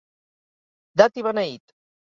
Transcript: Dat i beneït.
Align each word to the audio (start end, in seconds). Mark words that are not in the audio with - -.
Dat 1.03 1.21
i 1.23 1.27
beneït. 1.31 1.79